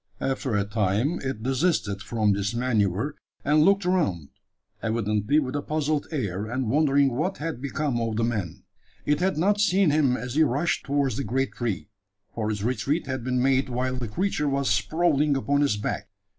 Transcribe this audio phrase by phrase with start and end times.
[0.19, 3.13] After a time it desisted from this manoeuvre,
[3.45, 4.29] and looked around
[4.81, 8.63] evidently with a puzzled air, and wondering what had become of the man.
[9.05, 11.89] It had not seen him as he rushed towards the great tree:
[12.33, 16.07] for his retreat had been made while the creature was sprawling upon its back.